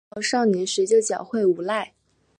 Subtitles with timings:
[0.01, 1.93] 李继韬少年时就狡狯无赖。